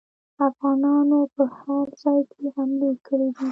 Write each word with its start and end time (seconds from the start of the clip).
افغانانو 0.47 1.19
په 1.35 1.43
هر 1.57 1.85
ځای 2.01 2.21
کې 2.31 2.45
حملې 2.55 2.91
کړي 3.05 3.27
دي. 3.37 3.47